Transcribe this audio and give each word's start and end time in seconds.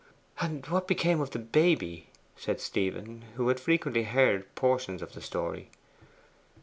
'And 0.39 0.65
what 0.65 0.87
became 0.87 1.21
of 1.21 1.29
the 1.29 1.37
baby?' 1.37 2.07
said 2.35 2.59
Stephen, 2.59 3.21
who 3.35 3.49
had 3.49 3.59
frequently 3.59 4.01
heard 4.01 4.47
portions 4.55 5.03
of 5.03 5.13
the 5.13 5.21
story. 5.21 5.69